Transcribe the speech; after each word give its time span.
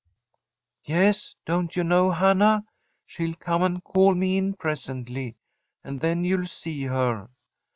'Yes, 0.83 1.35
don't 1.45 1.75
you 1.75 1.83
know 1.83 2.09
Hannah? 2.09 2.65
She'll 3.05 3.35
come 3.35 3.61
and 3.61 3.83
call 3.83 4.15
me 4.15 4.35
in 4.35 4.55
presently, 4.55 5.37
and 5.83 5.99
then 6.01 6.25
you'll 6.25 6.47
see 6.47 6.85
her. 6.85 7.29